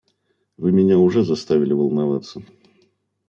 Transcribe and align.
Вы 0.57 0.71
меня 0.71 0.97
уже 0.97 1.23
заставили 1.23 1.73
волноваться. 1.73 2.41